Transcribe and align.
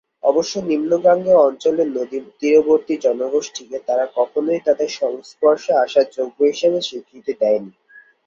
অবশ্য 0.23 0.53
নিম্নগাঙ্গেয় 0.69 1.43
অঞ্চলের 1.47 1.87
নদীতীরবর্তী 1.97 2.93
জনগোষ্ঠীকে 2.97 3.77
তারা 3.87 4.05
কখনোই 4.17 4.59
তাদের 4.67 4.89
সংস্পর্শে 5.01 5.71
আসার 5.83 6.07
যোগ্য 6.17 6.37
হিসেবে 6.51 6.79
স্বীকৃতি 6.81 7.33
দেয়নি। 7.41 7.71